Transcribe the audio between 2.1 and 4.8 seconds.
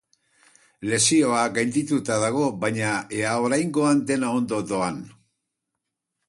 dago, baina ea oraingoan dena ondo